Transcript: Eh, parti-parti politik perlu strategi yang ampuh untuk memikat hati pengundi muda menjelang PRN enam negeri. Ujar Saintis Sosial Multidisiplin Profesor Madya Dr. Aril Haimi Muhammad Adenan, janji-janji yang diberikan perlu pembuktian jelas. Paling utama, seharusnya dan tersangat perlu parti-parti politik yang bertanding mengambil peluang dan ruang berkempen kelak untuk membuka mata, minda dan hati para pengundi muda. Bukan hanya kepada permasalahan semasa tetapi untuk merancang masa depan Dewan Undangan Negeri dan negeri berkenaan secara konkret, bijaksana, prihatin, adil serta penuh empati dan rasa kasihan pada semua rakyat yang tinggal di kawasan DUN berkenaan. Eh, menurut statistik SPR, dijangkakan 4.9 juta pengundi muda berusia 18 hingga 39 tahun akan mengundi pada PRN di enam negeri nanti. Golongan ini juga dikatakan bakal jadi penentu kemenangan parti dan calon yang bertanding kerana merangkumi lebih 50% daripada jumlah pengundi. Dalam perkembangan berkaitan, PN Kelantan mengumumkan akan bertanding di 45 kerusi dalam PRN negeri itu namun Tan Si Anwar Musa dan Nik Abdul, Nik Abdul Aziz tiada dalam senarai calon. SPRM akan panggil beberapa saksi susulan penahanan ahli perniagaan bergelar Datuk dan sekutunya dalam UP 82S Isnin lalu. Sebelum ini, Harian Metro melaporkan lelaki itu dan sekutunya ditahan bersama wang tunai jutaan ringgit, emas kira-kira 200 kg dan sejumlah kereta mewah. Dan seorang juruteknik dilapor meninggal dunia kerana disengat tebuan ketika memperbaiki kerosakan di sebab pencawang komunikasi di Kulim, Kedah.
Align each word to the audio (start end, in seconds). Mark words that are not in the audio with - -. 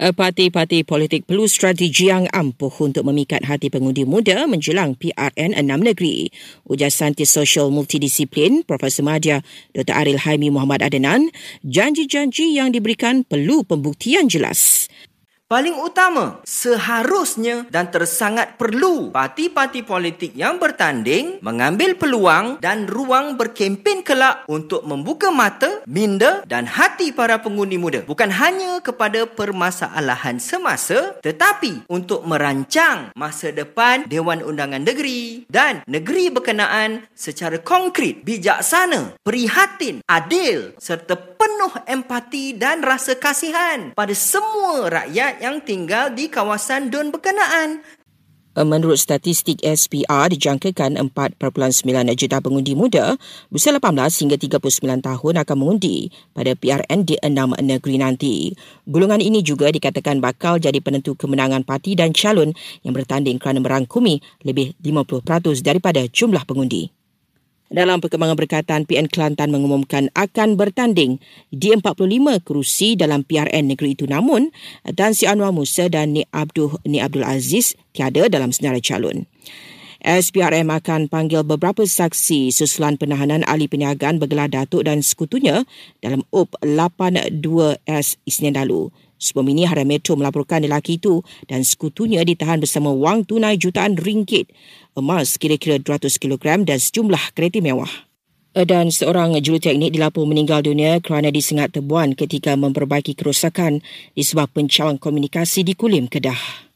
Eh, 0.00 0.16
parti-parti 0.16 0.80
politik 0.80 1.28
perlu 1.28 1.44
strategi 1.44 2.08
yang 2.08 2.24
ampuh 2.32 2.72
untuk 2.80 3.04
memikat 3.04 3.44
hati 3.44 3.68
pengundi 3.68 4.08
muda 4.08 4.48
menjelang 4.48 4.96
PRN 4.96 5.52
enam 5.52 5.84
negeri. 5.84 6.32
Ujar 6.64 6.88
Saintis 6.88 7.28
Sosial 7.28 7.68
Multidisiplin 7.68 8.64
Profesor 8.64 9.04
Madya 9.04 9.44
Dr. 9.76 9.92
Aril 9.92 10.24
Haimi 10.24 10.48
Muhammad 10.48 10.80
Adenan, 10.80 11.28
janji-janji 11.68 12.56
yang 12.56 12.72
diberikan 12.72 13.28
perlu 13.28 13.60
pembuktian 13.60 14.24
jelas. 14.24 14.88
Paling 15.50 15.82
utama, 15.82 16.38
seharusnya 16.46 17.66
dan 17.74 17.90
tersangat 17.90 18.54
perlu 18.54 19.10
parti-parti 19.10 19.82
politik 19.82 20.30
yang 20.38 20.62
bertanding 20.62 21.42
mengambil 21.42 21.98
peluang 21.98 22.62
dan 22.62 22.86
ruang 22.86 23.34
berkempen 23.34 24.06
kelak 24.06 24.46
untuk 24.46 24.86
membuka 24.86 25.34
mata, 25.34 25.82
minda 25.90 26.46
dan 26.46 26.70
hati 26.70 27.10
para 27.10 27.42
pengundi 27.42 27.82
muda. 27.82 28.06
Bukan 28.06 28.30
hanya 28.30 28.78
kepada 28.78 29.26
permasalahan 29.26 30.38
semasa 30.38 31.18
tetapi 31.18 31.90
untuk 31.90 32.22
merancang 32.22 33.10
masa 33.18 33.50
depan 33.50 34.06
Dewan 34.06 34.46
Undangan 34.46 34.86
Negeri 34.86 35.50
dan 35.50 35.82
negeri 35.90 36.30
berkenaan 36.30 37.10
secara 37.10 37.58
konkret, 37.58 38.22
bijaksana, 38.22 39.18
prihatin, 39.26 39.98
adil 40.06 40.78
serta 40.78 41.29
penuh 41.40 41.72
empati 41.88 42.52
dan 42.60 42.84
rasa 42.84 43.16
kasihan 43.16 43.96
pada 43.96 44.12
semua 44.12 44.92
rakyat 44.92 45.40
yang 45.40 45.64
tinggal 45.64 46.12
di 46.12 46.28
kawasan 46.28 46.92
DUN 46.92 47.08
berkenaan. 47.08 47.80
Eh, 48.50 48.66
menurut 48.66 48.98
statistik 49.00 49.62
SPR, 49.64 50.26
dijangkakan 50.28 50.98
4.9 50.98 52.12
juta 52.18 52.42
pengundi 52.42 52.76
muda 52.76 53.16
berusia 53.48 53.72
18 53.72 54.20
hingga 54.20 54.36
39 54.36 55.00
tahun 55.00 55.34
akan 55.46 55.56
mengundi 55.56 56.12
pada 56.34 56.52
PRN 56.58 57.06
di 57.08 57.16
enam 57.24 57.56
negeri 57.56 57.96
nanti. 57.96 58.52
Golongan 58.84 59.22
ini 59.22 59.40
juga 59.40 59.72
dikatakan 59.72 60.20
bakal 60.20 60.60
jadi 60.60 60.76
penentu 60.82 61.16
kemenangan 61.16 61.64
parti 61.64 61.96
dan 61.96 62.10
calon 62.12 62.52
yang 62.84 62.92
bertanding 62.92 63.40
kerana 63.40 63.62
merangkumi 63.64 64.20
lebih 64.44 64.76
50% 64.82 65.64
daripada 65.64 66.04
jumlah 66.04 66.42
pengundi. 66.44 66.99
Dalam 67.70 68.02
perkembangan 68.02 68.34
berkaitan, 68.34 68.82
PN 68.82 69.06
Kelantan 69.06 69.54
mengumumkan 69.54 70.10
akan 70.18 70.58
bertanding 70.58 71.22
di 71.54 71.70
45 71.70 72.42
kerusi 72.42 72.98
dalam 72.98 73.22
PRN 73.22 73.70
negeri 73.70 73.94
itu 73.94 74.10
namun 74.10 74.50
Tan 74.98 75.14
Si 75.14 75.22
Anwar 75.30 75.54
Musa 75.54 75.86
dan 75.86 76.18
Nik 76.18 76.26
Abdul, 76.34 76.82
Nik 76.82 76.98
Abdul 77.06 77.22
Aziz 77.22 77.78
tiada 77.94 78.26
dalam 78.26 78.50
senarai 78.50 78.82
calon. 78.82 79.22
SPRM 80.02 80.66
akan 80.66 81.06
panggil 81.06 81.46
beberapa 81.46 81.86
saksi 81.86 82.50
susulan 82.50 82.98
penahanan 82.98 83.46
ahli 83.46 83.70
perniagaan 83.70 84.18
bergelar 84.18 84.50
Datuk 84.50 84.90
dan 84.90 84.98
sekutunya 85.06 85.62
dalam 86.02 86.26
UP 86.34 86.50
82S 86.66 88.18
Isnin 88.26 88.58
lalu. 88.58 88.90
Sebelum 89.20 89.52
ini, 89.52 89.68
Harian 89.68 89.84
Metro 89.84 90.16
melaporkan 90.16 90.64
lelaki 90.64 90.96
itu 90.96 91.20
dan 91.44 91.60
sekutunya 91.60 92.24
ditahan 92.24 92.56
bersama 92.56 92.88
wang 92.88 93.28
tunai 93.28 93.60
jutaan 93.60 94.00
ringgit, 94.00 94.48
emas 94.96 95.36
kira-kira 95.36 95.76
200 95.76 96.16
kg 96.16 96.64
dan 96.64 96.80
sejumlah 96.80 97.36
kereta 97.36 97.60
mewah. 97.60 98.08
Dan 98.50 98.90
seorang 98.90 99.36
juruteknik 99.38 99.94
dilapor 99.94 100.24
meninggal 100.26 100.64
dunia 100.64 100.98
kerana 100.98 101.28
disengat 101.30 101.76
tebuan 101.76 102.16
ketika 102.18 102.56
memperbaiki 102.58 103.14
kerosakan 103.14 103.78
di 104.16 104.24
sebab 104.24 104.50
pencawang 104.50 104.98
komunikasi 104.98 105.62
di 105.62 105.76
Kulim, 105.76 106.08
Kedah. 106.10 106.69